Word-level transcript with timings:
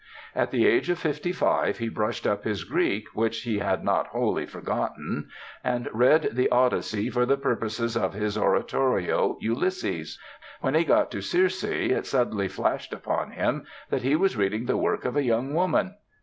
At 0.33 0.49
the 0.49 0.65
age 0.65 0.89
of 0.89 0.97
fifty 0.97 1.31
five 1.31 1.77
he 1.77 1.87
brushed 1.87 2.25
up 2.25 2.43
his 2.43 2.63
Greek, 2.63 3.09
which 3.13 3.41
he 3.43 3.59
"had 3.59 3.83
not 3.83 4.07
wholly 4.07 4.47
forgotten," 4.47 5.27
and 5.63 5.87
read 5.93 6.29
the 6.31 6.49
"Odyssey" 6.49 7.11
for 7.11 7.23
the 7.23 7.37
purposes 7.37 7.95
of 7.95 8.15
his 8.15 8.35
oratorio, 8.35 9.37
"Ulysses." 9.41 10.19
When 10.59 10.73
he 10.73 10.85
got 10.85 11.11
to 11.11 11.21
Circe 11.21 11.63
it 11.63 12.07
suddenly 12.07 12.47
flashed 12.47 12.93
upon 12.93 13.29
him 13.33 13.65
that 13.91 14.01
he 14.01 14.15
was 14.15 14.35
reading 14.35 14.65
the 14.65 14.75
work 14.75 15.05
of 15.05 15.15
a 15.15 15.23
young 15.23 15.53
woman! 15.53 15.93